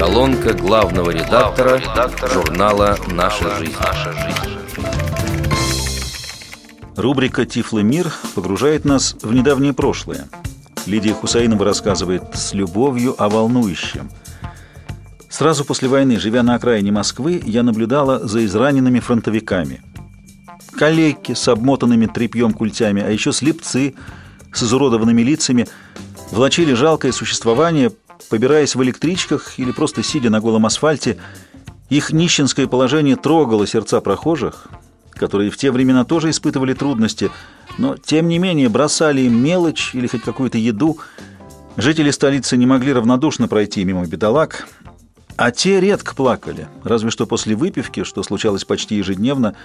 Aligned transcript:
Колонка 0.00 0.54
главного 0.54 1.10
редактора, 1.10 1.76
редактора 1.76 2.32
журнала 2.32 2.96
«Наша 3.08 3.54
жизнь». 3.56 3.74
«Наша 3.78 4.12
жизнь». 4.14 4.56
Рубрика 6.96 7.44
«Тифлый 7.44 7.84
мир» 7.84 8.10
погружает 8.34 8.86
нас 8.86 9.14
в 9.20 9.34
недавнее 9.34 9.74
прошлое. 9.74 10.28
Лидия 10.86 11.12
Хусаинова 11.12 11.66
рассказывает 11.66 12.22
с 12.32 12.54
любовью 12.54 13.14
о 13.22 13.28
волнующем. 13.28 14.10
Сразу 15.28 15.66
после 15.66 15.86
войны, 15.86 16.18
живя 16.18 16.42
на 16.42 16.54
окраине 16.54 16.90
Москвы, 16.92 17.38
я 17.44 17.62
наблюдала 17.62 18.26
за 18.26 18.42
израненными 18.46 19.00
фронтовиками. 19.00 19.82
Калеки 20.78 21.34
с 21.34 21.46
обмотанными 21.46 22.06
тряпьем 22.06 22.54
культями, 22.54 23.02
а 23.02 23.10
еще 23.10 23.32
слепцы 23.32 23.94
с 24.50 24.62
изуродованными 24.62 25.20
лицами 25.20 25.68
влачили 26.30 26.72
жалкое 26.72 27.12
существование, 27.12 27.90
побираясь 28.28 28.74
в 28.74 28.82
электричках 28.82 29.58
или 29.58 29.72
просто 29.72 30.02
сидя 30.02 30.30
на 30.30 30.40
голом 30.40 30.66
асфальте. 30.66 31.18
Их 31.88 32.12
нищенское 32.12 32.66
положение 32.66 33.16
трогало 33.16 33.66
сердца 33.66 34.00
прохожих, 34.00 34.68
которые 35.12 35.50
в 35.50 35.56
те 35.56 35.70
времена 35.70 36.04
тоже 36.04 36.30
испытывали 36.30 36.74
трудности, 36.74 37.30
но 37.78 37.96
тем 37.96 38.28
не 38.28 38.38
менее 38.38 38.68
бросали 38.68 39.22
им 39.22 39.42
мелочь 39.42 39.94
или 39.94 40.06
хоть 40.06 40.22
какую-то 40.22 40.58
еду. 40.58 40.98
Жители 41.76 42.10
столицы 42.10 42.56
не 42.56 42.66
могли 42.66 42.92
равнодушно 42.92 43.48
пройти 43.48 43.84
мимо 43.84 44.06
бедолаг, 44.06 44.68
а 45.36 45.50
те 45.50 45.80
редко 45.80 46.14
плакали, 46.14 46.68
разве 46.84 47.10
что 47.10 47.26
после 47.26 47.54
выпивки, 47.54 48.04
что 48.04 48.22
случалось 48.22 48.64
почти 48.64 48.96
ежедневно. 48.96 49.56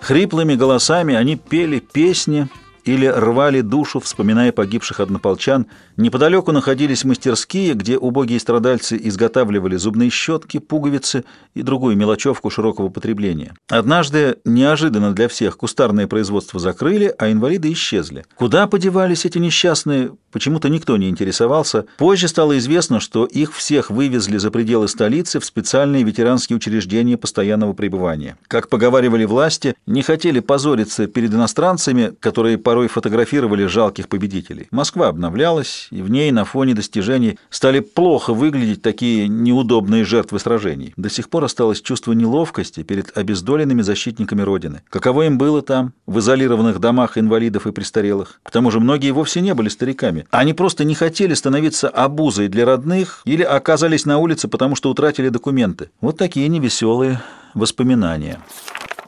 Хриплыми 0.00 0.54
голосами 0.54 1.14
они 1.14 1.36
пели 1.36 1.78
песни 1.78 2.48
или 2.84 3.06
рвали 3.06 3.60
душу, 3.60 4.00
вспоминая 4.00 4.52
погибших 4.52 5.00
однополчан. 5.00 5.66
Неподалеку 5.96 6.52
находились 6.52 7.04
мастерские, 7.04 7.74
где 7.74 7.96
убогие 7.98 8.38
страдальцы 8.38 8.98
изготавливали 9.02 9.76
зубные 9.76 10.10
щетки, 10.10 10.58
пуговицы 10.58 11.24
и 11.54 11.62
другую 11.62 11.96
мелочевку 11.96 12.50
широкого 12.50 12.88
потребления. 12.88 13.54
Однажды, 13.68 14.36
неожиданно 14.44 15.12
для 15.12 15.28
всех, 15.28 15.56
кустарное 15.56 16.06
производство 16.06 16.60
закрыли, 16.60 17.14
а 17.18 17.30
инвалиды 17.30 17.72
исчезли. 17.72 18.24
Куда 18.36 18.66
подевались 18.66 19.24
эти 19.24 19.38
несчастные, 19.38 20.12
почему-то 20.30 20.68
никто 20.68 20.96
не 20.96 21.08
интересовался. 21.08 21.86
Позже 21.96 22.28
стало 22.28 22.58
известно, 22.58 23.00
что 23.00 23.24
их 23.24 23.54
всех 23.54 23.90
вывезли 23.90 24.36
за 24.36 24.50
пределы 24.50 24.88
столицы 24.88 25.40
в 25.40 25.44
специальные 25.44 26.02
ветеранские 26.02 26.56
учреждения 26.56 27.16
постоянного 27.16 27.72
пребывания. 27.72 28.36
Как 28.48 28.68
поговаривали 28.68 29.24
власти, 29.24 29.74
не 29.86 30.02
хотели 30.02 30.40
позориться 30.40 31.06
перед 31.06 31.32
иностранцами, 31.32 32.12
которые 32.20 32.58
по 32.58 32.73
порой 32.74 32.88
фотографировали 32.88 33.66
жалких 33.66 34.08
победителей. 34.08 34.66
Москва 34.72 35.06
обновлялась, 35.06 35.86
и 35.92 36.02
в 36.02 36.10
ней 36.10 36.32
на 36.32 36.44
фоне 36.44 36.74
достижений 36.74 37.38
стали 37.48 37.78
плохо 37.78 38.34
выглядеть 38.34 38.82
такие 38.82 39.28
неудобные 39.28 40.04
жертвы 40.04 40.40
сражений. 40.40 40.92
До 40.96 41.08
сих 41.08 41.28
пор 41.28 41.44
осталось 41.44 41.80
чувство 41.80 42.14
неловкости 42.14 42.82
перед 42.82 43.16
обездоленными 43.16 43.82
защитниками 43.82 44.42
Родины. 44.42 44.82
Каково 44.90 45.26
им 45.26 45.38
было 45.38 45.62
там, 45.62 45.92
в 46.08 46.18
изолированных 46.18 46.80
домах 46.80 47.16
инвалидов 47.16 47.68
и 47.68 47.70
престарелых? 47.70 48.40
К 48.42 48.50
тому 48.50 48.72
же 48.72 48.80
многие 48.80 49.12
вовсе 49.12 49.40
не 49.40 49.54
были 49.54 49.68
стариками. 49.68 50.26
Они 50.32 50.52
просто 50.52 50.82
не 50.82 50.96
хотели 50.96 51.34
становиться 51.34 51.88
обузой 51.88 52.48
для 52.48 52.64
родных 52.64 53.22
или 53.24 53.44
оказались 53.44 54.04
на 54.04 54.18
улице, 54.18 54.48
потому 54.48 54.74
что 54.74 54.90
утратили 54.90 55.28
документы. 55.28 55.90
Вот 56.00 56.18
такие 56.18 56.48
невеселые 56.48 57.20
воспоминания. 57.54 58.40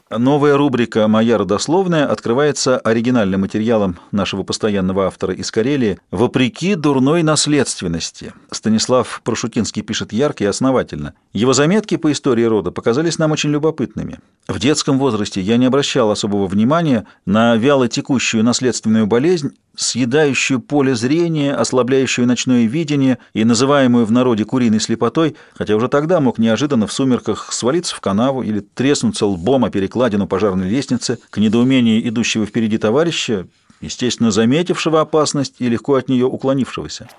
Новая 0.09 0.55
рубрика 0.55 1.05
«Моя 1.09 1.37
родословная» 1.37 2.09
открывается 2.09 2.77
оригинальным 2.77 3.41
материалом 3.41 3.99
нашего 4.13 4.43
постоянного 4.43 5.05
автора 5.05 5.33
из 5.33 5.51
Карелии 5.51 5.99
«Вопреки 6.11 6.75
дурной 6.75 7.23
наследственности». 7.23 8.33
Станислав 8.49 9.19
Прошутинский 9.25 9.81
пишет 9.81 10.13
ярко 10.13 10.45
и 10.45 10.47
основательно. 10.47 11.13
Его 11.33 11.51
заметки 11.51 11.97
по 11.97 12.09
истории 12.09 12.43
рода 12.43 12.71
показались 12.71 13.17
нам 13.17 13.31
очень 13.31 13.49
любопытными. 13.49 14.19
В 14.47 14.59
детском 14.59 14.97
возрасте 14.97 15.41
я 15.41 15.57
не 15.57 15.65
обращал 15.65 16.09
особого 16.09 16.47
внимания 16.47 17.05
на 17.25 17.57
вяло 17.57 17.89
текущую 17.89 18.45
наследственную 18.45 19.07
болезнь, 19.07 19.57
съедающую 19.75 20.59
поле 20.59 20.95
зрения, 20.95 21.53
ослабляющую 21.53 22.25
ночное 22.25 22.65
видение 22.65 23.19
и 23.33 23.43
называемую 23.43 24.05
в 24.05 24.11
народе 24.11 24.45
куриной 24.45 24.79
слепотой, 24.79 25.35
хотя 25.53 25.75
уже 25.75 25.89
тогда 25.89 26.21
мог 26.21 26.39
неожиданно 26.39 26.87
в 26.87 26.93
сумерках 26.93 27.51
свалиться 27.51 27.95
в 27.95 27.99
канаву 27.99 28.41
или 28.41 28.61
треснуться 28.61 29.25
лбом 29.25 29.65
о 29.65 29.69
перекладину 29.97 30.27
пожарной 30.27 30.69
лестницы 30.69 31.17
к 31.31 31.39
недоумению 31.39 32.07
идущего 32.07 32.45
впереди 32.45 32.77
товарища, 32.77 33.47
естественно, 33.81 34.29
заметившего 34.29 35.01
опасность 35.01 35.55
и 35.57 35.67
легко 35.67 35.95
от 35.95 36.07
нее 36.07 36.27
уклонившегося. 36.27 37.09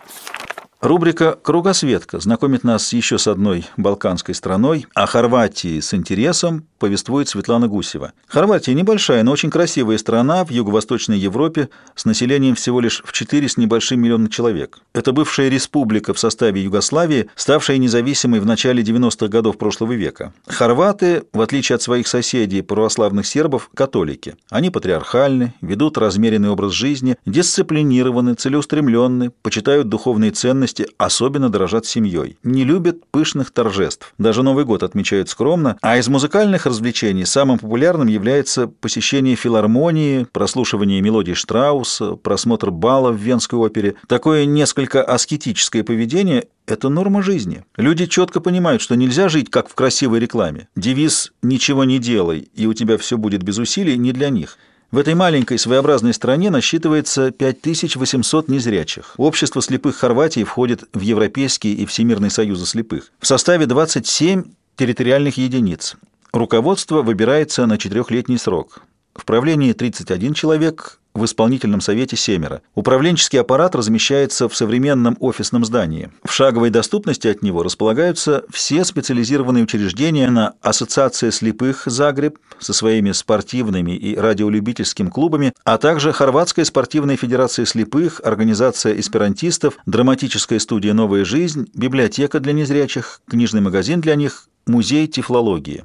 Рубрика 0.81 1.37
«Кругосветка» 1.43 2.21
знакомит 2.21 2.63
нас 2.63 2.93
еще 2.93 3.19
с 3.19 3.27
одной 3.27 3.67
балканской 3.77 4.33
страной, 4.33 4.87
а 4.95 5.07
Хорватии 5.07 5.81
с 5.81 5.93
интересом 5.93 6.69
повествует 6.79 7.29
Светлана 7.29 7.67
Гусева. 7.67 8.13
Хорватия 8.29 8.75
небольшая, 8.75 9.25
но 9.25 9.33
очень 9.33 9.51
красивая 9.51 9.99
страна 9.99 10.45
в 10.45 10.51
юго-восточной 10.51 11.19
Европе 11.19 11.69
с 11.97 12.05
населением 12.05 12.55
всего 12.55 12.79
лишь 12.79 13.03
в 13.05 13.11
4 13.11 13.49
с 13.49 13.57
небольшим 13.57 14.01
миллиона 14.01 14.31
человек. 14.31 14.79
Это 14.95 15.11
бывшая 15.11 15.49
республика 15.49 16.15
в 16.15 16.21
составе 16.21 16.63
Югославии, 16.63 17.29
ставшая 17.35 17.79
независимой 17.79 18.39
в 18.39 18.47
начале 18.47 18.85
90-х 18.85 19.27
годов 19.27 19.59
прошлого 19.59 19.95
века. 19.95 20.33
Хорваты, 20.47 21.25
в 21.33 21.41
отличие 21.41 21.75
от 21.75 21.83
своих 21.83 22.07
соседей, 22.07 22.63
православных 22.63 23.27
сербов, 23.27 23.69
католики. 23.75 24.37
Они 24.49 24.71
патриархальны, 24.71 25.55
ведут 25.61 25.99
размеренный 25.99 26.51
образ 26.51 26.71
жизни, 26.71 27.17
дисциплинированы, 27.27 28.35
целеустремленны, 28.35 29.31
почитают 29.43 29.89
духовные 29.89 30.31
ценности, 30.31 30.68
частности, 30.69 30.95
особенно 30.99 31.49
дорожат 31.49 31.87
семьей. 31.87 32.37
Не 32.43 32.65
любят 32.65 33.07
пышных 33.11 33.51
торжеств. 33.51 34.15
Даже 34.19 34.43
Новый 34.43 34.65
год 34.65 34.83
отмечают 34.83 35.29
скромно. 35.29 35.77
А 35.81 35.99
из 35.99 36.09
музыкальных 36.09 36.67
развлечений 36.67 37.25
самым 37.25 37.59
популярным 37.59 38.09
является 38.09 38.67
посещение 38.67 39.37
филармонии, 39.37 40.27
прослушивание 40.33 41.01
мелодий 41.01 41.35
Штрауса, 41.35 42.17
просмотр 42.17 42.71
бала 42.71 43.11
в 43.11 43.17
Венской 43.17 43.59
опере. 43.59 43.95
Такое 44.07 44.45
несколько 44.45 45.03
аскетическое 45.03 45.85
поведение– 45.85 46.45
это 46.67 46.89
норма 46.89 47.23
жизни. 47.23 47.65
Люди 47.77 48.07
четко 48.07 48.41
понимают, 48.41 48.83
что 48.83 48.95
нельзя 48.95 49.29
жить, 49.29 49.51
как 49.51 49.69
в 49.69 49.75
красивой 49.75 50.21
рекламе. 50.21 50.69
Девиз 50.77 51.33
«ничего 51.43 51.85
не 51.85 51.99
делай, 51.99 52.49
и 52.55 52.67
у 52.67 52.75
тебя 52.75 52.99
все 52.99 53.17
будет 53.17 53.43
без 53.43 53.59
усилий» 53.59 53.97
не 53.97 54.13
для 54.13 54.29
них– 54.29 54.59
в 54.91 54.97
этой 54.97 55.15
маленькой 55.15 55.59
своеобразной 55.59 56.15
стране 56.15 56.49
насчитывается 56.49 57.31
5800 57.31 58.49
незрячих. 58.49 59.15
Общество 59.19 59.61
слепых 59.61 59.97
Хорватии 59.97 60.45
входит 60.45 60.85
в 60.95 61.01
Европейский 61.01 61.75
и 61.75 61.85
Всемирный 61.85 62.31
союзы 62.31 62.65
слепых. 62.65 63.13
В 63.21 63.27
составе 63.27 63.67
27 63.67 64.45
территориальных 64.77 65.37
единиц. 65.37 65.97
Руководство 66.33 67.03
выбирается 67.03 67.67
на 67.67 67.77
четырехлетний 67.77 68.39
срок. 68.39 68.81
В 69.19 69.25
правлении 69.25 69.73
31 69.73 70.33
человек, 70.33 71.01
в 71.13 71.25
исполнительном 71.25 71.81
совете 71.81 72.17
семеро. 72.17 72.63
Управленческий 72.77 73.41
аппарат 73.41 73.75
размещается 73.75 74.49
в 74.49 74.57
современном 74.57 75.17
офисном 75.19 75.65
здании. 75.65 76.11
В 76.23 76.33
шаговой 76.33 76.71
доступности 76.71 77.27
от 77.27 77.43
него 77.43 77.65
располагаются 77.65 78.45
все 78.51 78.85
специализированные 78.85 79.65
учреждения 79.65 80.31
на 80.31 80.55
Ассоциация 80.63 81.33
слепых 81.33 81.83
Загреб 81.87 82.39
со 82.61 82.73
своими 82.73 83.11
спортивными 83.11 83.97
и 83.97 84.17
радиолюбительскими 84.17 85.11
клубами, 85.11 85.53
а 85.65 85.77
также 85.79 86.13
Хорватская 86.13 86.65
спортивная 86.65 87.17
федерация 87.17 87.67
слепых, 87.67 88.21
Организация 88.23 88.99
эсперантистов, 88.99 89.79
драматическая 89.87 90.61
студия 90.61 90.95
«Новая 90.95 91.25
жизнь», 91.25 91.69
библиотека 91.75 92.39
для 92.39 92.53
незрячих, 92.53 93.21
книжный 93.29 93.61
магазин 93.61 94.01
для 94.01 94.15
них, 94.15 94.49
музей 94.67 95.09
тифлологии. 95.09 95.83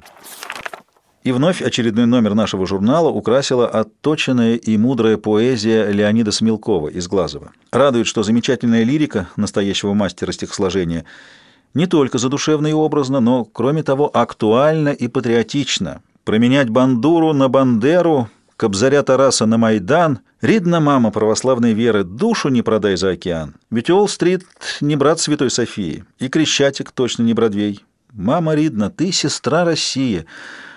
И 1.24 1.32
вновь 1.32 1.62
очередной 1.62 2.04
номер 2.04 2.34
нашего 2.34 2.66
журнала 2.66 3.08
украсила 3.08 3.66
отточенная 3.66 4.56
и 4.56 4.76
мудрая 4.76 5.16
поэзия 5.16 5.90
Леонида 5.90 6.30
Смелкова 6.32 6.88
из 6.88 7.08
Глазова. 7.08 7.52
Радует, 7.72 8.06
что 8.06 8.22
замечательная 8.22 8.84
лирика 8.84 9.28
настоящего 9.36 9.94
мастера 9.94 10.32
стихосложения 10.32 11.06
не 11.72 11.86
только 11.86 12.18
задушевно 12.18 12.66
и 12.68 12.72
образно, 12.72 13.20
но, 13.20 13.44
кроме 13.44 13.82
того, 13.82 14.10
актуальна 14.14 14.90
и 14.90 15.08
патриотична. 15.08 16.02
Променять 16.24 16.68
бандуру 16.68 17.32
на 17.32 17.48
бандеру, 17.48 18.28
Кобзаря 18.56 19.02
Тараса 19.02 19.46
на 19.46 19.58
Майдан, 19.58 20.20
Ридна 20.42 20.78
мама 20.78 21.10
православной 21.10 21.72
веры, 21.72 22.04
душу 22.04 22.50
не 22.50 22.60
продай 22.60 22.96
за 22.96 23.10
океан. 23.12 23.54
Ведь 23.70 23.88
Уолл-стрит 23.88 24.44
не 24.82 24.94
брат 24.94 25.18
Святой 25.20 25.50
Софии, 25.50 26.04
и 26.18 26.28
Крещатик 26.28 26.92
точно 26.92 27.22
не 27.22 27.32
Бродвей. 27.32 27.80
Мама 28.12 28.54
Ридна, 28.54 28.90
ты 28.90 29.10
сестра 29.10 29.64
России, 29.64 30.26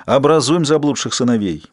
Образуем 0.07 0.63
заблудших 0.63 1.13
сыновей. 1.13 1.65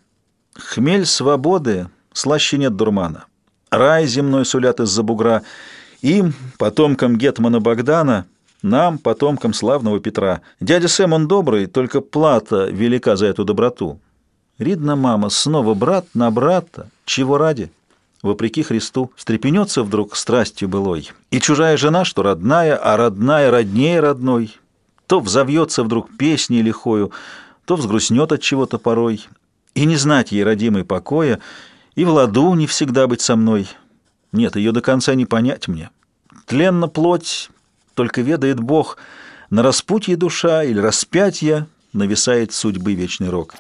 Хмель 0.57 1.07
свободы, 1.07 1.87
слаще 2.13 2.59
нет 2.59 2.75
дурмана. 2.75 3.27
Рай 3.71 4.09
земной 4.09 4.45
сулят 4.45 4.81
из-за 4.81 5.05
бугра. 5.05 5.43
Им, 6.03 6.35
потомкам 6.59 7.17
Гетмана 7.17 7.61
Богдана, 7.61 8.27
нам, 8.61 8.99
потомкам 8.99 9.55
славного 9.55 10.01
Петра. 10.01 10.41
Дядя 10.59 10.89
Сэм, 10.89 11.13
он 11.13 11.29
добрый, 11.29 11.67
только 11.67 12.01
плата 12.01 12.67
велика 12.67 13.15
за 13.15 13.27
эту 13.27 13.45
доброту. 13.45 14.01
Ридна 14.59 14.97
мама, 14.97 15.29
снова 15.29 15.75
брат 15.75 16.07
на 16.15 16.29
брата, 16.33 16.89
чего 17.05 17.39
ради? 17.39 17.71
Вопреки 18.21 18.65
Христу, 18.65 19.13
встрепенется 19.15 19.85
вдруг 19.85 20.17
страстью 20.17 20.69
былой. 20.69 21.13
И 21.31 21.39
чужая 21.39 21.77
жена, 21.77 22.05
что 22.05 22.25
родная, 22.25 22.77
а 22.77 22.97
родная 22.97 23.53
роднее 23.53 24.01
родной. 24.01 24.57
то 25.07 25.21
взовьется 25.21 25.85
вдруг 25.85 26.17
песней 26.17 26.63
лихою, 26.63 27.13
то 27.65 27.77
взгрустнет 27.77 28.33
от 28.33 28.43
чего-то 28.43 28.79
порой, 28.79 29.27
и 29.75 29.85
не 29.85 29.97
знать 29.97 30.33
ей 30.33 30.45
родимой 30.45 30.85
покоя, 30.85 31.41
и 31.95 32.05
в 32.05 32.11
ладу 32.11 32.55
не 32.55 32.67
всегда 32.67 33.07
быть 33.07 33.21
со 33.21 33.37
мной. 33.37 33.69
Нет, 34.33 34.57
ее 34.57 34.73
до 34.73 34.81
конца 34.81 35.15
не 35.15 35.27
понять 35.27 35.69
мне. 35.69 35.91
Тленна 36.47 36.89
плоть, 36.89 37.51
только 37.95 38.21
ведает 38.21 38.61
Бог, 38.61 38.99
на 39.51 39.63
распутье 39.63 40.17
душа 40.17 40.65
или 40.65 40.79
распятье 40.79 41.67
нависает 41.93 42.53
судьбы 42.53 42.95
вечный 42.95 43.31
рок. 43.31 43.55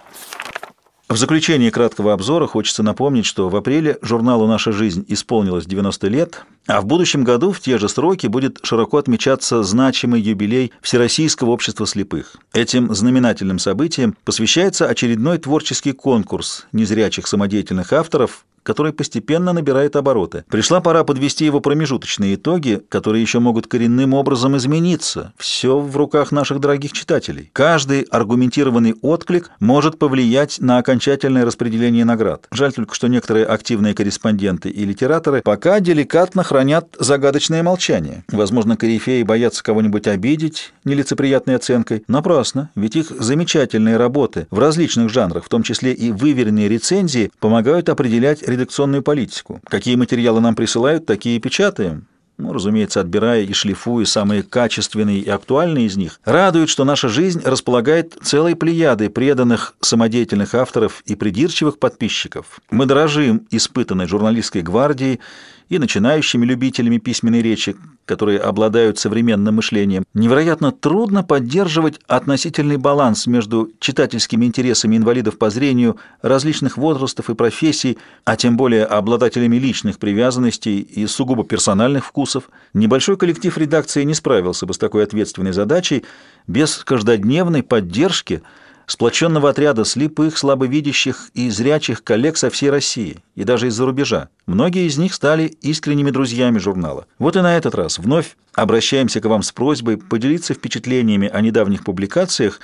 В 1.08 1.16
заключении 1.16 1.70
краткого 1.70 2.12
обзора 2.12 2.46
хочется 2.46 2.82
напомнить, 2.82 3.26
что 3.26 3.48
в 3.48 3.56
апреле 3.56 3.98
журналу 4.02 4.46
«Наша 4.46 4.72
жизнь» 4.72 5.04
исполнилось 5.06 5.66
90 5.66 6.08
лет, 6.08 6.44
а 6.66 6.80
в 6.80 6.86
будущем 6.86 7.24
году 7.24 7.52
в 7.52 7.60
те 7.60 7.78
же 7.78 7.88
сроки 7.88 8.26
будет 8.26 8.60
широко 8.62 8.98
отмечаться 8.98 9.62
значимый 9.62 10.20
юбилей 10.20 10.72
Всероссийского 10.80 11.50
общества 11.50 11.86
слепых. 11.86 12.36
Этим 12.52 12.94
знаменательным 12.94 13.58
событием 13.58 14.16
посвящается 14.24 14.86
очередной 14.86 15.38
творческий 15.38 15.92
конкурс 15.92 16.66
незрячих 16.72 17.26
самодеятельных 17.26 17.92
авторов, 17.92 18.44
который 18.64 18.92
постепенно 18.92 19.52
набирает 19.52 19.94
обороты. 19.94 20.44
Пришла 20.50 20.80
пора 20.80 21.04
подвести 21.04 21.44
его 21.44 21.60
промежуточные 21.60 22.34
итоги, 22.34 22.82
которые 22.88 23.22
еще 23.22 23.38
могут 23.38 23.68
коренным 23.68 24.14
образом 24.14 24.56
измениться. 24.56 25.32
Все 25.36 25.78
в 25.78 25.96
руках 25.96 26.32
наших 26.32 26.58
дорогих 26.58 26.92
читателей. 26.92 27.50
Каждый 27.52 28.02
аргументированный 28.02 28.94
отклик 29.02 29.50
может 29.60 29.98
повлиять 29.98 30.60
на 30.60 30.78
окончательное 30.78 31.44
распределение 31.44 32.04
наград. 32.04 32.46
Жаль 32.50 32.72
только, 32.72 32.94
что 32.94 33.06
некоторые 33.06 33.44
активные 33.44 33.94
корреспонденты 33.94 34.70
и 34.70 34.84
литераторы 34.84 35.42
пока 35.42 35.78
деликатно 35.80 36.42
хранят 36.54 36.94
загадочное 37.00 37.64
молчание. 37.64 38.22
Возможно, 38.30 38.76
корифеи 38.76 39.24
боятся 39.24 39.64
кого-нибудь 39.64 40.06
обидеть 40.06 40.72
нелицеприятной 40.84 41.56
оценкой. 41.56 42.04
Напрасно, 42.06 42.70
ведь 42.76 42.94
их 42.94 43.10
замечательные 43.10 43.96
работы 43.96 44.46
в 44.52 44.60
различных 44.60 45.10
жанрах, 45.10 45.46
в 45.46 45.48
том 45.48 45.64
числе 45.64 45.92
и 45.92 46.12
выверенные 46.12 46.68
рецензии, 46.68 47.32
помогают 47.40 47.88
определять 47.88 48.46
редакционную 48.46 49.02
политику. 49.02 49.60
Какие 49.64 49.96
материалы 49.96 50.40
нам 50.40 50.54
присылают, 50.54 51.06
такие 51.06 51.38
и 51.38 51.40
печатаем. 51.40 52.06
Ну, 52.36 52.52
разумеется, 52.52 53.00
отбирая 53.00 53.42
и 53.42 53.52
шлифуя 53.52 54.04
самые 54.04 54.42
качественные 54.42 55.20
и 55.20 55.28
актуальные 55.28 55.86
из 55.86 55.96
них, 55.96 56.20
радует, 56.24 56.68
что 56.68 56.84
наша 56.84 57.08
жизнь 57.08 57.40
располагает 57.44 58.16
целой 58.22 58.56
плеядой 58.56 59.08
преданных 59.08 59.74
самодеятельных 59.80 60.54
авторов 60.54 61.02
и 61.06 61.14
придирчивых 61.14 61.78
подписчиков. 61.78 62.60
Мы 62.70 62.86
дорожим 62.86 63.46
испытанной 63.50 64.08
журналистской 64.08 64.62
гвардией 64.62 65.20
и 65.68 65.78
начинающими 65.78 66.44
любителями 66.44 66.98
письменной 66.98 67.42
речи, 67.42 67.76
которые 68.04 68.38
обладают 68.38 68.98
современным 68.98 69.56
мышлением, 69.56 70.04
невероятно 70.14 70.72
трудно 70.72 71.22
поддерживать 71.22 72.00
относительный 72.06 72.76
баланс 72.76 73.26
между 73.26 73.70
читательскими 73.80 74.44
интересами 74.44 74.96
инвалидов 74.96 75.38
по 75.38 75.50
зрению 75.50 75.96
различных 76.22 76.76
возрастов 76.76 77.30
и 77.30 77.34
профессий, 77.34 77.98
а 78.24 78.36
тем 78.36 78.56
более 78.56 78.84
обладателями 78.84 79.56
личных 79.56 79.98
привязанностей 79.98 80.80
и 80.80 81.06
сугубо 81.06 81.44
персональных 81.44 82.04
вкусов. 82.04 82.50
Небольшой 82.74 83.16
коллектив 83.16 83.56
редакции 83.56 84.04
не 84.04 84.14
справился 84.14 84.66
бы 84.66 84.74
с 84.74 84.78
такой 84.78 85.04
ответственной 85.04 85.52
задачей 85.52 86.04
без 86.46 86.84
каждодневной 86.84 87.62
поддержки– 87.62 88.42
сплоченного 88.86 89.50
отряда 89.50 89.84
слепых, 89.84 90.36
слабовидящих 90.36 91.30
и 91.34 91.50
зрячих 91.50 92.04
коллег 92.04 92.36
со 92.36 92.50
всей 92.50 92.70
России 92.70 93.22
и 93.34 93.44
даже 93.44 93.68
из-за 93.68 93.86
рубежа. 93.86 94.28
Многие 94.46 94.86
из 94.86 94.98
них 94.98 95.14
стали 95.14 95.46
искренними 95.62 96.10
друзьями 96.10 96.58
журнала. 96.58 97.06
Вот 97.18 97.36
и 97.36 97.40
на 97.40 97.56
этот 97.56 97.74
раз 97.74 97.98
вновь 97.98 98.36
обращаемся 98.54 99.20
к 99.20 99.24
вам 99.26 99.42
с 99.42 99.52
просьбой 99.52 99.96
поделиться 99.96 100.54
впечатлениями 100.54 101.28
о 101.28 101.40
недавних 101.40 101.84
публикациях 101.84 102.60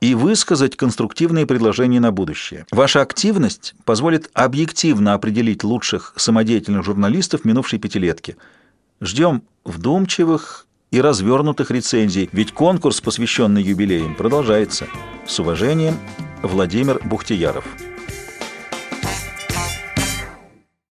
и 0.00 0.14
высказать 0.14 0.76
конструктивные 0.76 1.46
предложения 1.46 2.00
на 2.00 2.10
будущее. 2.10 2.66
Ваша 2.72 3.02
активность 3.02 3.74
позволит 3.84 4.30
объективно 4.34 5.14
определить 5.14 5.62
лучших 5.62 6.14
самодеятельных 6.16 6.84
журналистов 6.84 7.44
минувшей 7.44 7.78
пятилетки. 7.78 8.36
Ждем 9.00 9.42
вдумчивых 9.64 10.66
и 10.92 11.00
развернутых 11.00 11.72
рецензий, 11.72 12.28
ведь 12.32 12.52
конкурс, 12.52 13.00
посвященный 13.00 13.62
юбилеям, 13.62 14.14
продолжается. 14.14 14.86
С 15.26 15.40
уважением, 15.40 15.96
Владимир 16.42 17.00
Бухтияров. 17.04 17.64